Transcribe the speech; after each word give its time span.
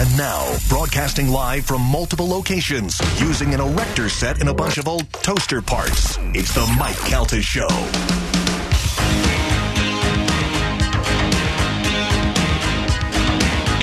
And 0.00 0.16
now, 0.16 0.56
broadcasting 0.70 1.28
live 1.28 1.66
from 1.66 1.82
multiple 1.82 2.26
locations 2.26 2.98
using 3.20 3.52
an 3.52 3.60
erector 3.60 4.08
set 4.08 4.40
and 4.40 4.48
a 4.48 4.54
bunch 4.54 4.78
of 4.78 4.88
old 4.88 5.12
toaster 5.12 5.60
parts, 5.60 6.18
it's 6.32 6.54
the 6.54 6.66
Mike 6.78 6.96
Calta 7.00 7.42
Show. 7.42 7.68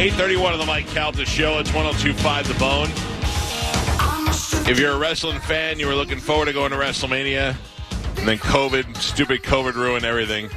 Eight 0.02 0.14
thirty-one 0.14 0.54
of 0.54 0.60
the 0.60 0.66
Mike 0.66 0.88
Calta 0.88 1.24
Show. 1.24 1.60
It's 1.60 1.72
one 1.72 1.86
zero 1.86 2.14
two 2.16 2.20
five. 2.20 2.48
The 2.48 2.56
Bone. 2.56 2.90
If 4.68 4.80
you're 4.80 4.94
a 4.94 4.98
wrestling 4.98 5.40
fan, 5.42 5.78
you 5.78 5.86
were 5.86 5.94
looking 5.94 6.18
forward 6.18 6.46
to 6.46 6.54
going 6.54 6.72
to 6.72 6.78
WrestleMania, 6.78 7.56
and 8.18 8.28
then 8.28 8.40
COVID, 8.40 8.98
stupid 8.98 9.44
COVID 9.44 9.76
ruined 9.76 10.04
everything. 10.04 10.50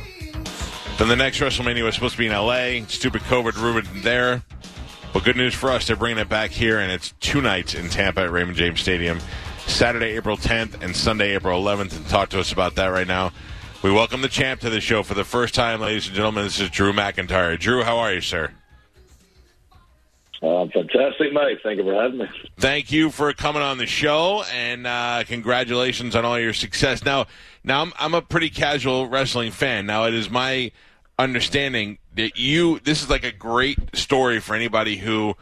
Then 0.97 1.09
the 1.09 1.17
next 1.17 1.39
WrestleMania 1.41 1.85
was 1.85 1.97
supposed 1.97 2.15
to 2.15 2.19
be 2.19 2.29
in 2.29 2.33
LA. 2.33 2.87
Stupid 2.89 3.21
COVID 3.25 3.61
ruined 3.61 3.89
there. 4.03 4.43
But 5.13 5.25
good 5.25 5.37
news 5.37 5.55
for 5.55 5.71
us, 5.71 5.89
they're 5.89 5.97
bringing 5.97 6.19
it 6.19 6.29
back 6.29 6.53
here, 6.53 6.79
and 6.79 6.93
it's 6.93 7.13
two 7.19 7.41
nights 7.41 7.75
in 7.75 7.89
Tampa 7.89 8.21
at 8.21 8.31
Raymond 8.31 8.57
James 8.57 8.81
Stadium, 8.81 9.19
Saturday, 9.67 10.17
April 10.17 10.37
10th, 10.37 10.83
and 10.83 10.95
Sunday, 10.95 11.35
April 11.35 11.61
11th. 11.61 11.97
And 11.97 12.07
talk 12.07 12.29
to 12.29 12.39
us 12.39 12.53
about 12.53 12.77
that 12.77 12.87
right 12.87 13.09
now. 13.09 13.33
We 13.83 13.91
welcome 13.91 14.23
the 14.23 14.29
champ 14.29 14.61
to 14.61 14.71
the 14.71 14.81
show 14.81 15.03
for 15.03 15.15
the 15.15 15.25
first 15.25 15.53
time, 15.53 15.81
ladies 15.81 16.07
and 16.07 16.15
gentlemen. 16.15 16.45
This 16.45 16.61
is 16.61 16.71
Drew 16.71 16.93
McIntyre. 16.93 17.59
Drew, 17.59 17.83
how 17.83 17.99
are 17.99 18.15
you, 18.15 18.21
sir? 18.21 18.53
Uh, 20.43 20.67
fantastic, 20.73 21.33
Mike. 21.33 21.59
Thank 21.65 21.79
you 21.79 21.85
for 21.85 21.95
having 21.95 22.19
me. 22.19 22.27
Thank 22.57 22.93
you 22.93 23.11
for 23.11 23.33
coming 23.33 23.63
on 23.63 23.79
the 23.79 23.87
show, 23.87 24.45
and 24.53 24.87
uh, 24.87 25.25
congratulations 25.27 26.15
on 26.15 26.25
all 26.25 26.39
your 26.39 26.53
success. 26.53 27.05
Now, 27.05 27.27
now 27.65 27.83
I'm, 27.83 27.93
I'm 27.99 28.15
a 28.15 28.23
pretty 28.23 28.49
casual 28.49 29.09
wrestling 29.09 29.51
fan. 29.51 29.87
Now, 29.87 30.05
it 30.05 30.15
is 30.15 30.31
my 30.31 30.71
understanding 31.23 31.99
that 32.15 32.39
you 32.39 32.81
this 32.81 33.03
is 33.03 33.11
like 33.11 33.25
a 33.25 33.33
great 33.33 33.79
story 33.95 34.41
for 34.41 34.55
anybody 34.55 34.97
who 34.97 35.35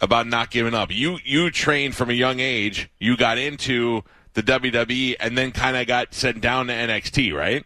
about 0.00 0.26
not 0.26 0.50
giving 0.50 0.74
up. 0.74 0.90
You 0.92 1.18
you 1.24 1.50
trained 1.50 1.94
from 1.94 2.10
a 2.10 2.14
young 2.14 2.40
age. 2.40 2.90
You 2.98 3.16
got 3.16 3.38
into 3.38 4.02
the 4.34 4.42
WWE 4.42 5.16
and 5.18 5.36
then 5.36 5.52
kind 5.52 5.76
of 5.76 5.86
got 5.86 6.14
sent 6.14 6.40
down 6.40 6.66
to 6.66 6.72
NXT, 6.72 7.34
right? 7.34 7.64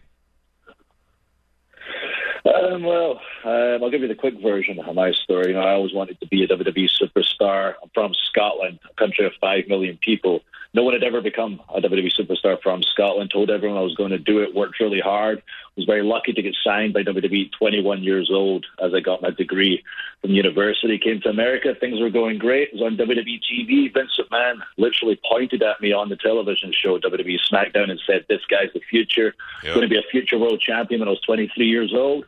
Um, 2.44 2.82
well, 2.82 3.20
um, 3.44 3.82
I'll 3.82 3.90
give 3.90 4.00
you 4.00 4.08
the 4.08 4.14
quick 4.14 4.40
version 4.40 4.78
of 4.78 4.94
my 4.94 5.12
story. 5.12 5.48
You 5.48 5.54
know, 5.54 5.60
I 5.60 5.72
always 5.72 5.92
wanted 5.92 6.20
to 6.20 6.26
be 6.26 6.42
a 6.42 6.48
WWE 6.48 6.88
superstar. 7.00 7.74
I'm 7.82 7.90
from 7.92 8.14
Scotland, 8.14 8.78
a 8.88 8.94
country 8.94 9.26
of 9.26 9.32
five 9.40 9.68
million 9.68 9.98
people. 10.00 10.40
No 10.72 10.84
one 10.84 10.94
had 10.94 11.02
ever 11.02 11.20
become 11.20 11.60
a 11.74 11.80
WWE 11.80 12.12
superstar 12.16 12.60
from 12.62 12.82
Scotland. 12.84 13.30
Told 13.32 13.50
everyone 13.50 13.76
I 13.76 13.82
was 13.82 13.96
going 13.96 14.10
to 14.10 14.18
do 14.18 14.38
it. 14.38 14.54
Worked 14.54 14.78
really 14.78 15.00
hard. 15.00 15.42
Was 15.76 15.84
very 15.84 16.04
lucky 16.04 16.32
to 16.32 16.42
get 16.42 16.54
signed 16.62 16.94
by 16.94 17.02
WWE. 17.02 17.50
21 17.58 18.04
years 18.04 18.30
old 18.32 18.66
as 18.80 18.94
I 18.94 19.00
got 19.00 19.20
my 19.20 19.30
degree 19.30 19.82
from 20.20 20.30
university. 20.30 20.96
Came 20.98 21.20
to 21.22 21.28
America. 21.28 21.74
Things 21.74 22.00
were 22.00 22.10
going 22.10 22.38
great. 22.38 22.72
Was 22.72 22.82
on 22.82 22.96
WWE 22.96 23.40
TV. 23.50 23.92
Vince 23.92 24.16
McMahon 24.20 24.60
literally 24.78 25.18
pointed 25.28 25.60
at 25.62 25.80
me 25.80 25.92
on 25.92 26.08
the 26.08 26.16
television 26.16 26.72
show 26.72 27.00
WWE 27.00 27.38
SmackDown 27.50 27.90
and 27.90 28.00
said, 28.06 28.26
"This 28.28 28.44
guy's 28.48 28.72
the 28.72 28.80
future. 28.80 29.34
Yep. 29.64 29.74
Going 29.74 29.88
to 29.88 29.94
be 29.94 29.98
a 29.98 30.10
future 30.10 30.38
world 30.38 30.60
champion." 30.60 31.00
When 31.00 31.08
I 31.08 31.12
was 31.12 31.20
23 31.22 31.66
years 31.66 31.92
old, 31.92 32.26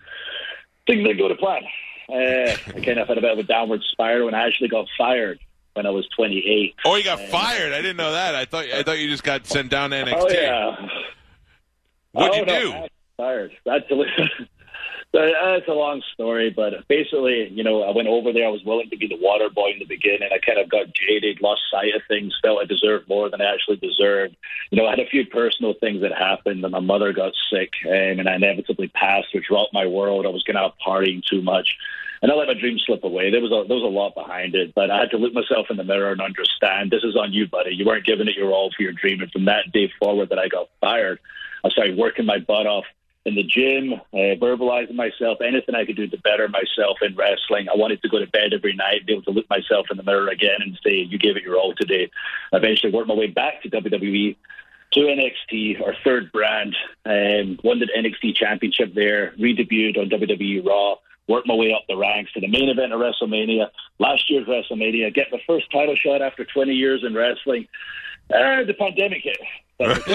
things 0.88 1.04
didn't 1.04 1.18
go 1.18 1.28
to 1.28 1.36
plan. 1.36 1.62
Uh, 2.08 2.56
I 2.76 2.80
kind 2.84 2.98
of 2.98 3.06
had 3.06 3.18
a 3.18 3.20
bit 3.20 3.32
of 3.32 3.38
a 3.38 3.44
downward 3.44 3.82
spiral, 3.84 4.26
and 4.26 4.36
I 4.36 4.46
actually 4.46 4.68
got 4.68 4.88
fired 4.98 5.38
when 5.74 5.86
I 5.86 5.90
was 5.90 6.08
28. 6.16 6.74
Oh, 6.84 6.96
you 6.96 7.04
got 7.04 7.20
fired. 7.20 7.72
I 7.72 7.76
didn't 7.76 7.96
know 7.96 8.12
that. 8.12 8.34
I 8.34 8.44
thought 8.44 8.66
I 8.66 8.82
thought 8.82 8.98
you 8.98 9.08
just 9.08 9.24
got 9.24 9.46
sent 9.46 9.70
down 9.70 9.90
to 9.90 9.96
NXT. 9.96 10.14
Oh 10.14 10.28
yeah. 10.28 10.88
What'd 12.12 12.34
oh, 12.34 12.36
you 12.36 12.46
no, 12.46 12.60
do? 12.60 12.72
I 12.72 12.88
Fired. 13.16 13.52
That's 13.64 13.90
a, 13.90 13.94
that's 15.12 15.68
a 15.68 15.72
long 15.72 16.02
story, 16.14 16.50
but 16.50 16.88
basically, 16.88 17.48
you 17.50 17.62
know, 17.62 17.82
I 17.82 17.94
went 17.94 18.08
over 18.08 18.32
there. 18.32 18.46
I 18.46 18.50
was 18.50 18.64
willing 18.64 18.90
to 18.90 18.96
be 18.96 19.06
the 19.06 19.18
water 19.20 19.48
boy 19.50 19.70
in 19.72 19.78
the 19.78 19.84
beginning. 19.84 20.30
I 20.32 20.38
kind 20.44 20.58
of 20.58 20.70
got 20.70 20.86
jaded, 20.94 21.40
lost 21.40 21.62
sight 21.70 21.94
of 21.94 22.02
things, 22.08 22.34
felt 22.42 22.60
I 22.60 22.64
deserved 22.64 23.08
more 23.08 23.30
than 23.30 23.40
I 23.40 23.52
actually 23.52 23.76
deserved. 23.76 24.36
You 24.70 24.78
know, 24.78 24.86
I 24.86 24.90
had 24.90 25.00
a 25.00 25.06
few 25.06 25.26
personal 25.26 25.74
things 25.74 26.00
that 26.02 26.12
happened, 26.12 26.64
and 26.64 26.72
my 26.72 26.80
mother 26.80 27.12
got 27.12 27.32
sick, 27.50 27.70
um, 27.86 28.18
and 28.18 28.28
I 28.28 28.36
inevitably 28.36 28.88
passed, 28.88 29.28
which 29.34 29.50
rocked 29.50 29.74
my 29.74 29.86
world. 29.86 30.26
I 30.26 30.30
was 30.30 30.42
going 30.42 30.56
out 30.56 30.74
partying 30.84 31.22
too 31.22 31.42
much. 31.42 31.76
And 32.22 32.30
I 32.30 32.36
let 32.36 32.46
my 32.46 32.54
dreams 32.54 32.84
slip 32.86 33.02
away. 33.02 33.30
There 33.30 33.40
was 33.40 33.50
a 33.50 33.66
there 33.66 33.76
was 33.76 33.84
a 33.84 33.92
lot 33.92 34.14
behind 34.14 34.54
it, 34.54 34.74
but 34.74 34.92
I 34.92 35.00
had 35.00 35.10
to 35.10 35.18
look 35.18 35.34
myself 35.34 35.66
in 35.70 35.76
the 35.76 35.84
mirror 35.84 36.12
and 36.12 36.20
understand 36.20 36.90
this 36.90 37.02
is 37.02 37.16
on 37.16 37.32
you, 37.32 37.48
buddy. 37.48 37.74
You 37.74 37.84
weren't 37.84 38.06
giving 38.06 38.28
it 38.28 38.36
your 38.36 38.52
all 38.52 38.70
for 38.70 38.82
your 38.82 38.92
dream. 38.92 39.20
And 39.20 39.30
from 39.32 39.46
that 39.46 39.72
day 39.72 39.92
forward, 39.98 40.28
that 40.28 40.38
I 40.38 40.46
got 40.46 40.68
fired, 40.80 41.18
I 41.64 41.70
started 41.70 41.96
working 41.96 42.24
my 42.24 42.38
butt 42.38 42.66
off 42.66 42.84
in 43.24 43.34
the 43.34 43.42
gym, 43.42 43.94
uh, 43.94 44.38
verbalizing 44.38 44.94
myself, 44.94 45.38
anything 45.40 45.74
I 45.74 45.84
could 45.84 45.96
do 45.96 46.06
to 46.06 46.18
better 46.18 46.48
myself 46.48 46.98
in 47.02 47.14
wrestling. 47.14 47.68
I 47.68 47.76
wanted 47.76 48.02
to 48.02 48.08
go 48.08 48.18
to 48.18 48.26
bed 48.26 48.52
every 48.52 48.74
night, 48.74 49.06
be 49.06 49.12
able 49.12 49.22
to 49.24 49.30
look 49.30 49.48
myself 49.50 49.86
in 49.90 49.96
the 49.96 50.02
mirror 50.02 50.28
again 50.28 50.60
and 50.60 50.78
say, 50.84 50.94
"You 50.94 51.18
gave 51.18 51.36
it 51.36 51.42
your 51.42 51.56
all 51.56 51.74
today." 51.74 52.08
I 52.52 52.58
eventually 52.58 52.92
worked 52.92 53.08
my 53.08 53.14
way 53.14 53.28
back 53.28 53.62
to 53.62 53.68
WWE 53.68 54.36
to 54.92 55.00
NXT, 55.00 55.80
our 55.84 55.94
third 56.04 56.30
brand, 56.32 56.76
um, 57.04 57.58
won 57.64 57.78
the 57.78 57.88
NXT 57.96 58.36
Championship 58.36 58.94
there, 58.94 59.32
re-debuted 59.38 59.98
on 59.98 60.10
WWE 60.10 60.66
Raw, 60.66 60.96
worked 61.28 61.46
my 61.46 61.54
way 61.54 61.72
up 61.72 61.82
the 61.88 61.96
ranks 61.96 62.32
to 62.32 62.40
the 62.40 62.48
main 62.48 62.68
event 62.68 62.92
of 62.92 63.00
WrestleMania. 63.00 63.68
Last 63.98 64.28
year's 64.30 64.46
WrestleMania, 64.46 65.14
get 65.14 65.28
the 65.30 65.38
first 65.46 65.70
title 65.70 65.96
shot 65.96 66.22
after 66.22 66.44
20 66.44 66.72
years 66.72 67.02
in 67.04 67.14
wrestling. 67.14 67.68
Uh, 68.30 68.64
the 68.64 68.74
pandemic 68.78 69.22
hit. 69.22 69.38
But 69.78 70.06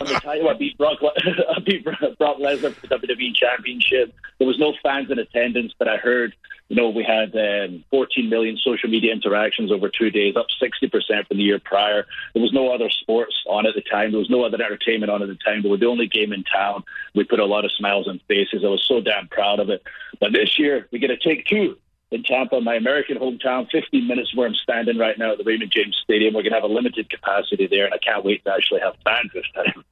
I'm 0.00 0.06
going 0.06 0.18
to 0.18 0.24
tell 0.24 0.36
you, 0.36 0.48
I 0.48 0.54
beat 0.54 0.78
Brock, 0.78 0.98
I 1.04 1.60
beat 1.60 1.84
Brock 1.84 2.00
Lesnar 2.38 2.72
for 2.72 2.86
the 2.86 2.96
WWE 2.96 3.34
Championship. 3.34 4.14
There 4.38 4.46
was 4.46 4.58
no 4.58 4.72
fans 4.82 5.10
in 5.10 5.18
attendance, 5.18 5.74
but 5.78 5.88
I 5.88 5.98
heard, 5.98 6.34
you 6.68 6.76
know, 6.76 6.88
we 6.88 7.04
had 7.04 7.34
um, 7.36 7.84
14 7.90 8.30
million 8.30 8.56
social 8.56 8.88
media 8.88 9.12
interactions 9.12 9.70
over 9.70 9.90
two 9.90 10.10
days, 10.10 10.36
up 10.36 10.46
60% 10.62 11.26
from 11.26 11.36
the 11.36 11.42
year 11.42 11.58
prior. 11.58 12.06
There 12.32 12.42
was 12.42 12.52
no 12.52 12.72
other 12.72 12.88
sports 12.88 13.34
on 13.46 13.66
at 13.66 13.74
the 13.74 13.82
time. 13.82 14.12
There 14.12 14.18
was 14.18 14.30
no 14.30 14.42
other 14.42 14.62
entertainment 14.62 15.10
on 15.10 15.20
at 15.20 15.28
the 15.28 15.34
time. 15.34 15.62
We 15.62 15.68
were 15.68 15.76
the 15.76 15.86
only 15.86 16.06
game 16.06 16.32
in 16.32 16.44
town. 16.44 16.82
We 17.14 17.24
put 17.24 17.38
a 17.38 17.44
lot 17.44 17.66
of 17.66 17.72
smiles 17.72 18.08
on 18.08 18.20
faces. 18.26 18.64
I 18.64 18.68
was 18.68 18.84
so 18.86 19.02
damn 19.02 19.28
proud 19.28 19.60
of 19.60 19.68
it. 19.68 19.82
But 20.18 20.32
this 20.32 20.58
year, 20.58 20.88
we 20.92 20.98
get 20.98 21.08
to 21.08 21.18
take 21.18 21.44
two 21.44 21.76
in 22.10 22.22
Tampa, 22.24 22.60
my 22.60 22.74
American 22.74 23.16
hometown, 23.18 23.70
15 23.70 24.06
minutes 24.06 24.34
where 24.34 24.46
I'm 24.48 24.54
standing 24.54 24.98
right 24.98 25.16
now 25.18 25.32
at 25.32 25.38
the 25.38 25.44
Raymond 25.44 25.70
James 25.70 25.96
Stadium. 26.02 26.34
We're 26.34 26.42
going 26.42 26.52
to 26.52 26.60
have 26.60 26.64
a 26.64 26.72
limited 26.72 27.08
capacity 27.08 27.66
there, 27.68 27.84
and 27.84 27.94
I 27.94 27.98
can't 27.98 28.24
wait 28.24 28.44
to 28.44 28.52
actually 28.52 28.80
have 28.80 28.94
fans 29.04 29.30
this 29.32 29.44
time. 29.54 29.84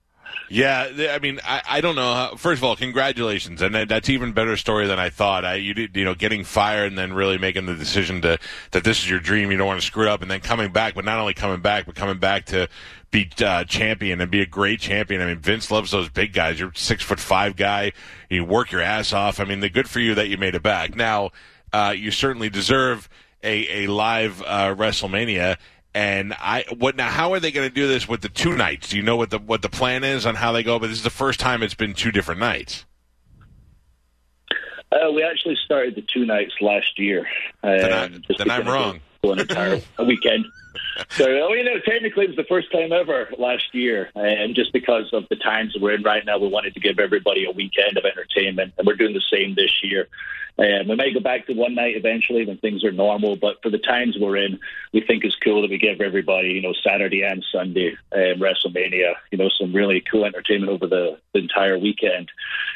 Yeah, 0.51 1.11
I 1.11 1.19
mean, 1.19 1.41
I, 1.45 1.63
I 1.69 1.81
don't 1.83 1.95
know. 1.95 2.33
First 2.39 2.61
of 2.61 2.65
all, 2.65 2.75
congratulations, 2.77 3.61
and 3.61 3.75
that- 3.75 3.89
that's 3.89 4.09
even 4.09 4.33
better 4.33 4.57
story 4.57 4.87
than 4.87 4.99
I 4.99 5.11
thought. 5.11 5.45
I 5.45 5.55
you 5.55 5.75
did 5.75 5.95
you 5.97 6.05
know 6.05 6.15
getting 6.15 6.43
fired 6.45 6.87
and 6.87 6.99
then 6.99 7.13
really 7.13 7.37
making 7.39 7.67
the 7.67 7.75
decision 7.75 8.23
to 8.23 8.39
that 8.71 8.83
this 8.85 8.99
is 8.99 9.09
your 9.11 9.21
dream. 9.21 9.51
You 9.51 9.59
don't 9.59 9.67
want 9.67 9.81
to 9.81 9.87
screw 9.87 10.07
it 10.07 10.09
up, 10.09 10.23
and 10.23 10.31
then 10.31 10.41
coming 10.41 10.73
back, 10.73 10.95
but 10.95 11.05
not 11.05 11.19
only 11.19 11.35
coming 11.35 11.61
back, 11.61 11.85
but 11.87 11.95
coming 11.95 12.19
back 12.19 12.47
to 12.47 12.67
be 13.11 13.29
uh, 13.43 13.65
champion 13.65 14.21
and 14.23 14.31
be 14.31 14.41
a 14.41 14.47
great 14.47 14.81
champion. 14.81 15.21
I 15.21 15.27
mean, 15.27 15.39
Vince 15.39 15.71
loves 15.71 15.91
those 15.91 16.09
big 16.09 16.33
guys. 16.33 16.59
You're 16.61 16.73
six 16.75 17.03
foot 17.03 17.21
five 17.21 17.57
guy. 17.57 17.93
You 18.31 18.45
work 18.45 18.73
your 18.73 18.81
ass 18.83 19.13
off. 19.13 19.41
I 19.41 19.45
mean, 19.45 19.61
the 19.61 19.69
good 19.71 19.89
for 19.89 20.01
you 20.01 20.15
that 20.15 20.29
you 20.29 20.39
made 20.39 20.55
it 20.55 20.63
back. 20.63 20.95
Now, 20.97 21.31
uh, 21.73 21.95
you 21.97 22.11
certainly 22.11 22.49
deserve 22.49 23.09
a 23.43 23.85
a 23.85 23.87
live 23.89 24.43
uh, 24.43 24.75
WrestleMania. 24.75 25.57
And 25.95 26.35
I 26.35 26.65
what 26.77 26.97
now? 26.97 27.09
How 27.09 27.33
are 27.33 27.41
they 27.41 27.51
going 27.51 27.69
to 27.69 27.75
do 27.75 27.89
this 27.89 28.09
with 28.09 28.21
the 28.21 28.29
two 28.29 28.55
nights? 28.55 28.91
Do 28.91 28.97
you 28.97 29.03
know 29.03 29.17
what 29.17 29.31
the 29.31 29.39
what 29.39 29.63
the 29.63 29.69
plan 29.69 30.05
is 30.05 30.27
on 30.27 30.35
how 30.35 30.53
they 30.53 30.63
go? 30.63 30.79
But 30.79 30.89
this 30.89 30.99
is 30.99 31.03
the 31.03 31.11
first 31.11 31.41
time 31.41 31.63
it's 31.63 31.75
been 31.75 31.95
two 31.95 32.13
different 32.13 32.41
nights. 32.41 32.85
Uh, 34.91 35.11
we 35.13 35.23
actually 35.23 35.57
started 35.65 35.95
the 35.95 36.05
two 36.13 36.25
nights 36.25 36.53
last 36.61 36.99
year. 36.99 37.27
Then, 37.63 37.93
I, 37.93 38.05
um, 38.05 38.23
then 38.39 38.51
I'm 38.51 38.67
wrong. 38.67 39.01
For 39.23 39.33
an 39.33 39.41
entire 39.41 39.81
weekend. 39.99 40.47
So, 41.11 41.25
well, 41.25 41.57
you 41.57 41.65
know, 41.65 41.79
technically 41.85 42.25
it 42.25 42.29
was 42.29 42.37
the 42.37 42.45
first 42.45 42.71
time 42.73 42.93
ever 42.93 43.29
last 43.39 43.75
year, 43.75 44.11
and 44.15 44.55
just 44.55 44.73
because 44.73 45.11
of 45.13 45.25
the 45.31 45.37
times 45.37 45.77
we're 45.81 45.95
in 45.95 46.03
right 46.03 46.25
now, 46.25 46.39
we 46.39 46.49
wanted 46.49 46.75
to 46.75 46.81
give 46.81 46.99
everybody 46.99 47.45
a 47.45 47.51
weekend 47.51 47.97
of 47.97 48.05
entertainment, 48.05 48.75
and 48.79 48.87
we're 48.87 48.97
doing 48.97 49.15
the 49.15 49.23
same 49.31 49.55
this 49.55 49.83
year. 49.83 50.09
And 50.59 50.89
we 50.89 50.97
might 50.97 51.15
go 51.15 51.21
back 51.21 51.47
to 51.47 51.53
one 51.53 51.77
night 51.77 51.97
eventually 51.97 52.45
when 52.45 52.59
things 52.59 52.83
are 52.83 52.91
normal, 52.91 53.37
but 53.37 53.63
for 53.63 53.71
the 53.71 53.79
times 53.79 54.17
we're 54.19 54.37
in, 54.39 54.59
we 54.93 55.01
think 55.01 55.23
it's 55.23 55.37
cool 55.37 55.63
that 55.63 55.71
we 55.71 55.79
give 55.79 56.01
everybody, 56.01 56.49
you 56.49 56.63
know, 56.63 56.75
Saturday 56.85 57.23
and 57.23 57.45
Sunday 57.53 57.97
um, 58.13 58.41
WrestleMania, 58.41 59.15
you 59.31 59.39
know, 59.39 59.49
some 59.51 59.73
really 59.73 60.03
cool 60.11 60.25
entertainment 60.25 60.73
over 60.73 60.89
the, 60.89 61.17
the 61.33 61.39
entire 61.39 61.79
weekend. 61.79 62.29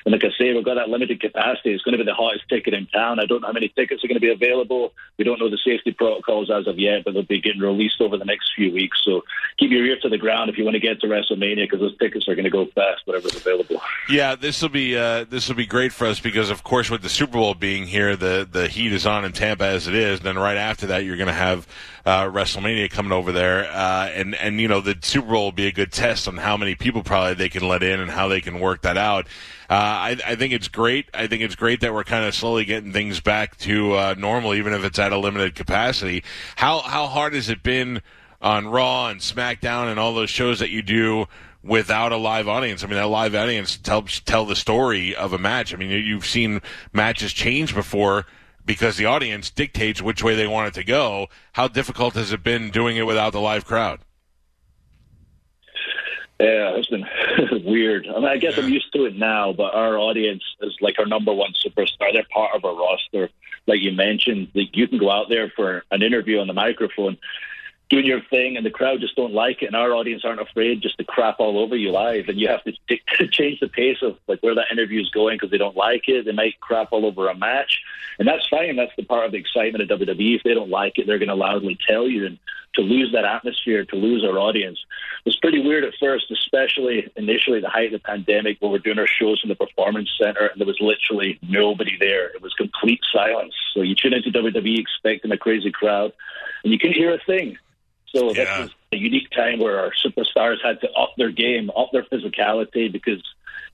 And 0.04 0.12
like 0.12 0.22
I 0.22 0.30
say, 0.38 0.54
we've 0.54 0.64
got 0.64 0.74
that 0.74 0.90
limited 0.90 1.20
capacity. 1.20 1.72
It's 1.72 1.82
going 1.82 1.98
to 1.98 2.04
be 2.04 2.08
the 2.08 2.14
hottest 2.14 2.48
ticket 2.48 2.72
in 2.72 2.86
town. 2.86 3.18
I 3.18 3.26
don't 3.26 3.40
know 3.40 3.48
how 3.48 3.52
many 3.52 3.68
tickets 3.68 4.04
are 4.04 4.08
going 4.08 4.20
to 4.20 4.20
be 4.20 4.30
available. 4.30 4.92
We 5.18 5.24
don't 5.24 5.40
know 5.40 5.50
the 5.50 5.58
safety 5.58 5.90
protocols 5.90 6.52
as 6.52 6.68
of 6.68 6.78
yet, 6.78 7.02
but 7.04 7.14
they'll 7.14 7.24
be 7.24 7.40
getting 7.40 7.60
released 7.60 7.91
over 8.00 8.16
the 8.16 8.24
next 8.24 8.52
few 8.54 8.72
weeks. 8.72 9.00
So 9.04 9.22
keep 9.58 9.70
your 9.70 9.84
ear 9.84 9.96
to 10.02 10.08
the 10.08 10.18
ground 10.18 10.50
if 10.50 10.58
you 10.58 10.64
want 10.64 10.74
to 10.74 10.80
get 10.80 11.00
to 11.00 11.06
WrestleMania 11.06 11.64
because 11.64 11.80
those 11.80 11.96
tickets 11.98 12.28
are 12.28 12.34
going 12.34 12.44
to 12.44 12.50
go 12.50 12.66
fast, 12.66 13.02
whatever's 13.06 13.36
available. 13.36 13.80
Yeah, 14.08 14.34
this 14.34 14.60
will 14.60 14.68
be 14.68 14.96
uh, 14.96 15.24
this 15.24 15.48
will 15.48 15.54
be 15.54 15.64
great 15.64 15.92
for 15.92 16.08
us 16.08 16.18
because, 16.18 16.50
of 16.50 16.64
course, 16.64 16.90
with 16.90 17.02
the 17.02 17.08
Super 17.08 17.34
Bowl 17.34 17.54
being 17.54 17.86
here, 17.86 18.16
the 18.16 18.46
the 18.50 18.66
heat 18.66 18.92
is 18.92 19.06
on 19.06 19.24
in 19.24 19.32
Tampa 19.32 19.64
as 19.64 19.86
it 19.86 19.94
is. 19.94 20.20
Then 20.20 20.36
right 20.36 20.56
after 20.56 20.88
that, 20.88 21.04
you're 21.04 21.16
going 21.16 21.28
to 21.28 21.32
have 21.32 21.68
uh, 22.04 22.24
WrestleMania 22.24 22.90
coming 22.90 23.12
over 23.12 23.30
there, 23.30 23.70
uh, 23.70 24.08
and 24.08 24.34
and 24.34 24.60
you 24.60 24.66
know 24.66 24.80
the 24.80 24.98
Super 25.02 25.28
Bowl 25.28 25.44
will 25.44 25.52
be 25.52 25.68
a 25.68 25.72
good 25.72 25.92
test 25.92 26.26
on 26.26 26.36
how 26.36 26.56
many 26.56 26.74
people 26.74 27.02
probably 27.02 27.34
they 27.34 27.48
can 27.48 27.66
let 27.66 27.82
in 27.82 28.00
and 28.00 28.10
how 28.10 28.28
they 28.28 28.40
can 28.40 28.58
work 28.58 28.82
that 28.82 28.96
out. 28.96 29.26
Uh, 29.70 29.74
I, 29.74 30.16
I 30.26 30.34
think 30.34 30.52
it's 30.52 30.68
great. 30.68 31.08
I 31.14 31.28
think 31.28 31.42
it's 31.42 31.54
great 31.54 31.80
that 31.80 31.94
we're 31.94 32.04
kind 32.04 32.26
of 32.26 32.34
slowly 32.34 32.66
getting 32.66 32.92
things 32.92 33.20
back 33.20 33.56
to 33.60 33.94
uh, 33.94 34.14
normal, 34.18 34.52
even 34.52 34.74
if 34.74 34.84
it's 34.84 34.98
at 34.98 35.12
a 35.12 35.16
limited 35.16 35.54
capacity. 35.54 36.24
How 36.56 36.80
how 36.80 37.06
hard 37.06 37.32
has 37.32 37.48
it 37.48 37.62
been 37.62 37.81
on 38.40 38.68
Raw 38.68 39.08
and 39.08 39.20
SmackDown 39.20 39.90
and 39.90 39.98
all 39.98 40.14
those 40.14 40.30
shows 40.30 40.58
that 40.60 40.70
you 40.70 40.82
do? 40.82 41.26
without 41.64 42.12
a 42.12 42.16
live 42.16 42.48
audience. 42.48 42.82
I 42.82 42.86
mean, 42.86 42.96
that 42.96 43.06
live 43.06 43.34
audience 43.34 43.78
helps 43.84 44.20
tell 44.20 44.44
the 44.44 44.56
story 44.56 45.14
of 45.14 45.32
a 45.32 45.38
match. 45.38 45.72
I 45.72 45.76
mean, 45.76 45.90
you've 45.90 46.26
seen 46.26 46.60
matches 46.92 47.32
change 47.32 47.74
before 47.74 48.26
because 48.64 48.96
the 48.96 49.06
audience 49.06 49.50
dictates 49.50 50.02
which 50.02 50.22
way 50.22 50.34
they 50.34 50.46
want 50.46 50.68
it 50.68 50.74
to 50.74 50.84
go. 50.84 51.28
How 51.52 51.68
difficult 51.68 52.14
has 52.14 52.32
it 52.32 52.42
been 52.42 52.70
doing 52.70 52.96
it 52.96 53.06
without 53.06 53.32
the 53.32 53.40
live 53.40 53.64
crowd? 53.64 54.00
Yeah, 56.40 56.74
it's 56.76 56.88
been 56.88 57.06
weird. 57.64 58.08
I 58.08 58.14
mean, 58.14 58.24
I 58.24 58.36
guess 58.36 58.58
I'm 58.58 58.68
used 58.68 58.92
to 58.94 59.04
it 59.04 59.14
now, 59.14 59.52
but 59.52 59.74
our 59.74 59.96
audience 59.96 60.42
is 60.60 60.76
like 60.80 60.98
our 60.98 61.06
number 61.06 61.32
one 61.32 61.52
superstar. 61.64 62.12
They're 62.12 62.26
part 62.32 62.56
of 62.56 62.64
our 62.64 62.74
roster. 62.74 63.30
Like 63.68 63.80
you 63.80 63.92
mentioned, 63.92 64.48
like 64.54 64.76
you 64.76 64.88
can 64.88 64.98
go 64.98 65.08
out 65.08 65.28
there 65.28 65.52
for 65.54 65.84
an 65.92 66.02
interview 66.02 66.40
on 66.40 66.48
the 66.48 66.52
microphone 66.52 67.16
doing 67.92 68.06
your 68.06 68.22
thing 68.30 68.56
and 68.56 68.64
the 68.64 68.70
crowd 68.70 69.00
just 69.00 69.14
don't 69.16 69.34
like 69.34 69.60
it 69.60 69.66
and 69.66 69.76
our 69.76 69.92
audience 69.92 70.24
aren't 70.24 70.40
afraid 70.40 70.80
just 70.80 70.96
to 70.96 71.04
crap 71.04 71.38
all 71.38 71.58
over 71.58 71.76
you 71.76 71.90
live 71.90 72.26
and 72.26 72.40
you 72.40 72.48
have 72.48 72.64
to 72.64 72.72
t- 72.88 73.02
change 73.30 73.60
the 73.60 73.68
pace 73.68 73.98
of 74.00 74.16
like 74.26 74.42
where 74.42 74.54
that 74.54 74.72
interview 74.72 74.98
is 74.98 75.10
going 75.10 75.36
because 75.36 75.50
they 75.50 75.58
don't 75.58 75.76
like 75.76 76.08
it. 76.08 76.24
They 76.24 76.32
might 76.32 76.58
crap 76.58 76.90
all 76.92 77.04
over 77.04 77.28
a 77.28 77.36
match 77.36 77.82
and 78.18 78.26
that's 78.26 78.48
fine. 78.48 78.76
That's 78.76 78.96
the 78.96 79.04
part 79.04 79.26
of 79.26 79.32
the 79.32 79.38
excitement 79.38 79.90
of 79.90 80.00
WWE 80.00 80.36
if 80.36 80.42
they 80.42 80.54
don't 80.54 80.70
like 80.70 80.98
it 80.98 81.06
they're 81.06 81.18
going 81.18 81.28
to 81.28 81.34
loudly 81.34 81.78
tell 81.86 82.08
you 82.08 82.24
and 82.24 82.38
to 82.76 82.80
lose 82.80 83.12
that 83.12 83.26
atmosphere 83.26 83.84
to 83.84 83.96
lose 83.96 84.24
our 84.24 84.38
audience 84.38 84.78
was 85.26 85.36
pretty 85.36 85.60
weird 85.60 85.84
at 85.84 85.92
first 86.00 86.30
especially 86.30 87.12
initially 87.16 87.60
the 87.60 87.68
height 87.68 87.92
of 87.92 88.00
the 88.00 88.08
pandemic 88.08 88.56
where 88.60 88.70
we're 88.70 88.78
doing 88.78 88.98
our 88.98 89.06
shows 89.06 89.40
in 89.42 89.50
the 89.50 89.54
performance 89.54 90.08
center 90.18 90.46
and 90.46 90.58
there 90.58 90.66
was 90.66 90.80
literally 90.80 91.38
nobody 91.42 91.98
there. 91.98 92.28
It 92.28 92.40
was 92.40 92.54
complete 92.54 93.00
silence. 93.12 93.52
So 93.74 93.82
you 93.82 93.94
tune 93.94 94.14
into 94.14 94.30
WWE 94.30 94.78
expecting 94.78 95.30
a 95.30 95.36
crazy 95.36 95.70
crowd 95.70 96.14
and 96.64 96.72
you 96.72 96.78
couldn't 96.78 96.96
hear 96.96 97.12
a 97.12 97.18
thing 97.26 97.58
so 98.14 98.32
yeah. 98.32 98.44
this 98.44 98.58
was 98.58 98.70
a 98.92 98.96
unique 98.96 99.30
time 99.30 99.58
where 99.58 99.80
our 99.80 99.92
superstars 100.04 100.56
had 100.62 100.80
to 100.80 100.90
up 100.92 101.10
their 101.16 101.30
game, 101.30 101.70
up 101.76 101.90
their 101.92 102.04
physicality 102.04 102.90
because 102.90 103.22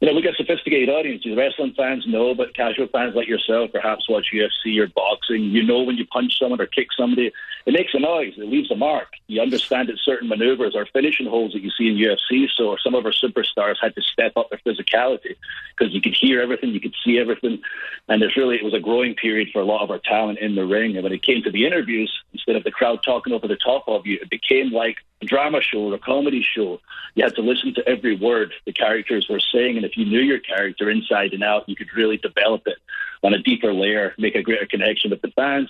you 0.01 0.07
know, 0.07 0.15
we 0.15 0.23
got 0.23 0.37
sophisticated 0.37 0.89
audiences. 0.89 1.37
Wrestling 1.37 1.75
fans 1.77 2.07
know, 2.07 2.33
but 2.33 2.55
casual 2.55 2.87
fans 2.87 3.17
like 3.17 3.27
yourself 3.27 3.73
perhaps 3.73 4.09
watch 4.09 4.27
UFC 4.33 4.79
or 4.79 4.87
boxing. 4.87 5.43
You 5.43 5.65
know 5.65 5.83
when 5.83 5.97
you 5.97 6.07
punch 6.07 6.39
someone 6.39 6.61
or 6.61 6.67
kick 6.67 6.89
somebody, 6.97 7.33
it 7.67 7.73
makes 7.73 7.93
a 7.95 7.99
noise. 7.99 8.35
It 8.37 8.49
leaves 8.49 8.71
a 8.71 8.77
mark. 8.77 9.09
You 9.27 9.43
understand 9.43 9.89
that 9.89 9.99
certain 9.99 10.29
maneuvers 10.29 10.77
are 10.77 10.87
finishing 10.93 11.27
holds 11.27 11.53
that 11.55 11.63
you 11.63 11.71
see 11.71 11.89
in 11.89 11.97
UFC. 11.97 12.47
So 12.57 12.77
some 12.83 12.95
of 12.95 13.05
our 13.05 13.13
superstars 13.13 13.75
had 13.81 13.97
to 13.97 14.03
step 14.03 14.37
up 14.37 14.51
their 14.51 14.61
physicality 14.65 15.35
because 15.77 15.93
you 15.93 16.01
could 16.01 16.15
hear 16.15 16.41
everything, 16.41 16.71
you 16.71 16.81
could 16.81 16.95
see 17.05 17.19
everything, 17.19 17.61
and 18.09 18.23
it's 18.23 18.37
really 18.37 18.57
it 18.57 18.65
was 18.65 18.75
a 18.75 18.81
growing 18.81 19.15
period 19.15 19.49
for 19.53 19.61
a 19.61 19.65
lot 19.65 19.83
of 19.83 19.91
our 19.91 19.99
talent 19.99 20.39
in 20.39 20.55
the 20.55 20.65
ring. 20.65 20.95
And 20.95 21.03
when 21.03 21.13
it 21.13 21.23
came 21.23 21.43
to 21.43 21.51
the 21.51 21.67
interviews, 21.67 22.13
instead 22.33 22.55
of 22.55 22.63
the 22.63 22.71
crowd 22.71 23.03
talking 23.03 23.33
over 23.33 23.49
the 23.49 23.57
top 23.57 23.85
of 23.89 24.07
you, 24.07 24.19
it 24.23 24.31
became 24.31 24.73
like 24.73 24.99
a 25.21 25.27
drama 25.27 25.61
show 25.61 25.91
or 25.91 25.95
a 25.95 25.99
comedy 25.99 26.43
show. 26.43 26.81
You 27.15 27.25
had 27.25 27.35
to 27.35 27.43
listen 27.43 27.75
to 27.75 27.89
every 27.89 28.17
word 28.17 28.55
the 28.65 28.73
characters 28.73 29.27
were 29.29 29.41
saying, 29.41 29.77
if 29.89 29.97
you 29.97 30.05
knew 30.05 30.21
your 30.21 30.39
character 30.39 30.91
inside 30.91 31.33
and 31.33 31.43
out, 31.43 31.69
you 31.69 31.77
could 31.77 31.89
really 31.97 32.17
develop 32.17 32.63
it 32.67 32.79
on 33.23 33.35
a 33.35 33.43
deeper 33.43 33.73
layer, 33.73 34.15
make 34.19 34.35
a 34.35 34.43
greater 34.43 34.67
connection 34.67 35.11
with 35.11 35.23
the 35.23 35.31
fans. 35.33 35.69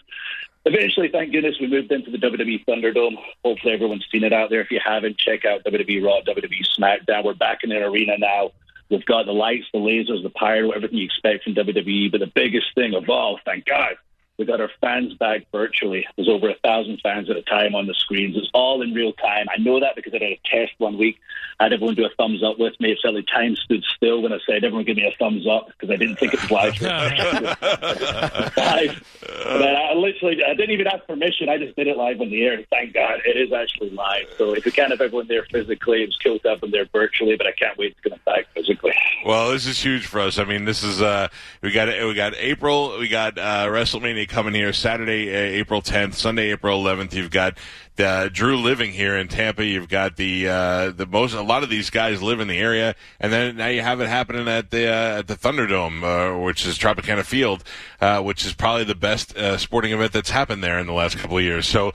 Eventually, 0.65 1.09
thank 1.09 1.32
goodness, 1.32 1.56
we 1.61 1.67
moved 1.67 1.91
into 1.93 2.11
the 2.11 2.19
WWE 2.19 2.65
Thunderdome. 2.67 3.17
Hopefully, 3.44 3.73
everyone's 3.73 4.06
seen 4.12 4.25
it 4.25 4.32
out 4.32 4.50
there. 4.50 4.61
If 4.61 4.70
you 4.70 4.81
haven't, 4.85 5.17
check 5.17 5.44
out 5.44 5.65
WWE 5.65 6.05
Raw, 6.05 6.20
WWE 6.26 6.67
SmackDown. 6.79 7.25
We're 7.25 7.35
back 7.35 7.61
in 7.62 7.73
an 7.73 7.82
arena 7.82 8.19
now. 8.19 8.50
We've 8.91 9.05
got 9.05 9.26
the 9.26 9.32
lights, 9.32 9.67
the 9.73 9.79
lasers, 9.79 10.23
the 10.23 10.31
pyro, 10.31 10.70
everything 10.70 10.99
you 10.99 11.05
expect 11.05 11.44
from 11.44 11.55
WWE. 11.55 12.11
But 12.11 12.20
the 12.20 12.32
biggest 12.35 12.75
thing 12.75 12.94
of 12.94 13.09
all, 13.09 13.38
thank 13.44 13.67
God, 13.67 13.97
we 14.38 14.44
got 14.44 14.61
our 14.61 14.70
fans 14.81 15.14
back 15.14 15.46
virtually. 15.50 16.06
There's 16.17 16.29
over 16.29 16.49
a 16.49 16.55
thousand 16.62 17.00
fans 17.02 17.29
at 17.29 17.37
a 17.37 17.43
time 17.43 17.75
on 17.75 17.87
the 17.87 17.94
screens. 17.94 18.37
It's 18.37 18.49
all 18.55 18.82
in 18.82 18.94
real 18.94 19.12
time. 19.12 19.46
I 19.52 19.61
know 19.61 19.81
that 19.81 19.96
because 19.96 20.14
I 20.14 20.19
did 20.19 20.32
a 20.32 20.40
test 20.49 20.73
one 20.79 20.96
week. 20.96 21.19
I 21.58 21.64
had 21.64 21.73
everyone 21.73 21.96
do 21.96 22.06
a 22.06 22.11
thumbs 22.17 22.44
up 22.44 22.56
with 22.56 22.79
me. 22.79 22.93
It 22.93 22.99
felt 23.02 23.17
like 23.17 23.26
time 23.26 23.56
stood 23.56 23.85
still 23.96 24.23
when 24.23 24.32
I 24.32 24.38
said 24.46 24.62
everyone 24.62 24.85
give 24.85 24.96
me 24.96 25.02
a 25.02 25.17
thumbs 25.19 25.44
up 25.49 25.67
because 25.67 25.90
I 25.90 25.96
didn't 25.96 26.17
think 26.17 26.35
it 26.35 26.40
was 26.40 26.50
live. 26.52 26.81
live. 28.56 29.05
But 29.26 29.76
I, 29.76 29.94
literally, 29.94 30.44
I 30.44 30.55
didn't 30.55 30.70
even 30.70 30.87
ask 30.87 31.05
permission. 31.08 31.49
I 31.49 31.58
just 31.58 31.75
did 31.75 31.88
it 31.88 31.96
live 31.96 32.20
on 32.20 32.31
the 32.31 32.44
air. 32.44 32.62
Thank 32.70 32.94
God 32.94 33.20
it 33.26 33.37
is 33.37 33.52
actually 33.52 33.91
live. 33.91 34.26
So 34.37 34.55
if 34.55 34.64
we 34.64 34.70
can't 34.70 34.93
have 34.93 35.00
everyone 35.00 35.26
there 35.26 35.44
physically, 35.50 36.05
it's 36.05 36.17
killed 36.19 36.46
up 36.46 36.62
and 36.62 36.73
there 36.73 36.87
virtually. 36.93 37.37
But 37.37 37.49
I 37.49 37.52
can't 37.52 37.76
wait 37.76 37.96
to 37.96 38.02
get 38.02 38.11
them 38.11 38.20
back 38.25 38.46
physically. 38.55 38.94
Well, 39.26 39.50
this 39.50 39.67
is 39.67 39.81
huge 39.81 40.06
for 40.06 40.20
us. 40.20 40.38
I 40.38 40.44
mean, 40.44 40.64
this 40.64 40.84
is 40.84 41.02
uh, 41.02 41.26
we 41.61 41.73
got 41.73 41.88
we 41.88 42.14
got 42.14 42.37
April, 42.37 42.96
we 43.00 43.08
got 43.08 43.37
uh, 43.37 43.67
WrestleMania 43.67 44.28
coming 44.29 44.55
here 44.55 44.73
Saturday, 44.73 45.31
uh, 45.31 45.39
April 45.39 45.83
10th, 45.83 46.15
Sunday, 46.15 46.51
April 46.51 46.83
11th. 46.83 47.15
You've 47.15 47.31
got 47.31 47.59
uh, 48.00 48.29
Drew 48.29 48.56
living 48.56 48.93
here 48.93 49.17
in 49.17 49.29
Tampa. 49.29 49.65
You've 49.65 49.89
got 49.89 50.17
the 50.17 50.49
uh, 50.49 50.91
the 50.91 51.06
most. 51.06 51.35
A 51.35 51.43
lot 51.43 51.62
of 51.62 51.71
these 51.71 51.91
guys 51.91 52.23
live 52.23 52.41
in 52.41 52.49
the 52.49 52.59
area, 52.59 52.95
and 53.21 53.33
then 53.33 53.56
now 53.56 53.69
you 53.69 53.83
have 53.83 54.00
it 54.00 54.09
happening 54.09 54.49
at 54.49 54.71
the 54.71 54.87
uh, 54.89 55.19
at 55.19 55.27
the 55.27 55.37
Thunderdome, 55.37 56.03
uh, 56.03 56.39
which 56.41 56.67
is 56.67 56.79
Tropicana 56.79 57.25
Field, 57.25 57.65
uh, 58.00 58.21
which 58.23 58.45
is 58.45 58.53
probably 58.55 58.85
the 58.85 58.95
best 58.95 59.37
uh, 59.37 59.56
sporting 59.59 59.93
event 59.93 60.12
that's 60.12 60.31
happened 60.31 60.62
there 60.62 60.79
in 60.79 60.87
the 60.87 60.93
last 60.93 61.19
couple 61.19 61.39
of 61.39 61.45
years. 61.45 61.67
So, 61.67 61.93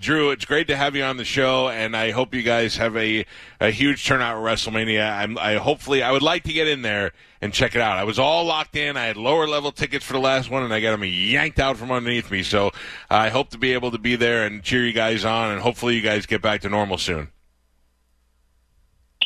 Drew, 0.00 0.30
it's 0.30 0.44
great 0.44 0.66
to 0.68 0.76
have 0.76 0.96
you 0.96 1.04
on 1.04 1.16
the 1.16 1.24
show, 1.24 1.68
and 1.68 1.96
I 1.96 2.10
hope 2.10 2.34
you 2.34 2.42
guys 2.42 2.76
have 2.76 2.96
a, 2.96 3.24
a 3.60 3.70
huge 3.70 4.04
turnout 4.04 4.36
at 4.36 4.42
WrestleMania. 4.42 5.10
I'm, 5.10 5.38
I 5.38 5.56
hopefully 5.56 6.02
I 6.02 6.12
would 6.12 6.22
like 6.22 6.44
to 6.44 6.52
get 6.52 6.68
in 6.68 6.82
there 6.82 7.12
and 7.42 7.52
check 7.52 7.74
it 7.74 7.80
out. 7.80 7.98
I 7.98 8.04
was 8.04 8.20
all 8.20 8.44
locked 8.44 8.76
in. 8.76 8.96
I 8.96 9.06
had 9.06 9.16
lower 9.16 9.48
level 9.48 9.72
tickets 9.72 10.04
for 10.04 10.12
the 10.12 10.20
last 10.20 10.48
one, 10.48 10.62
and 10.62 10.72
I 10.72 10.80
got 10.80 10.92
them 10.92 11.02
yanked 11.04 11.58
out 11.58 11.76
from 11.76 11.90
underneath 11.90 12.30
me. 12.30 12.44
So 12.44 12.70
I 13.10 13.30
hope 13.30 13.50
to 13.50 13.58
be 13.58 13.72
able 13.72 13.90
to 13.90 13.98
be 13.98 14.14
there 14.14 14.46
and 14.46 14.62
cheer 14.62 14.86
you 14.86 14.92
guys 14.92 15.24
on, 15.24 15.31
and 15.32 15.60
hopefully 15.60 15.96
you 15.96 16.02
guys 16.02 16.26
get 16.26 16.42
back 16.42 16.62
to 16.62 16.68
normal 16.68 16.98
soon. 16.98 17.28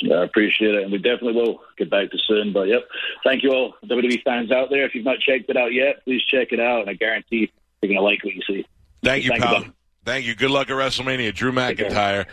I 0.04 0.24
appreciate 0.24 0.74
it, 0.74 0.82
and 0.82 0.92
we 0.92 0.98
definitely 0.98 1.32
will 1.32 1.60
get 1.78 1.90
back 1.90 2.10
to 2.10 2.18
soon. 2.26 2.52
But 2.52 2.68
yep, 2.68 2.86
thank 3.24 3.42
you 3.42 3.50
all 3.50 3.74
WWE 3.84 4.22
fans 4.22 4.50
out 4.50 4.68
there. 4.70 4.84
If 4.84 4.94
you've 4.94 5.04
not 5.04 5.18
checked 5.20 5.48
it 5.48 5.56
out 5.56 5.72
yet, 5.72 6.04
please 6.04 6.22
check 6.22 6.48
it 6.52 6.60
out, 6.60 6.82
and 6.82 6.90
I 6.90 6.94
guarantee 6.94 7.50
you're 7.82 7.88
going 7.88 7.98
to 7.98 8.02
like 8.02 8.22
what 8.24 8.34
you 8.34 8.42
see. 8.46 8.66
Thank 9.02 9.24
you, 9.24 9.30
thank 9.30 9.42
pal. 9.42 9.64
You, 9.64 9.72
thank 10.04 10.26
you. 10.26 10.34
Good 10.34 10.50
luck 10.50 10.70
at 10.70 10.76
WrestleMania, 10.76 11.34
Drew 11.34 11.52
McIntyre. 11.52 12.26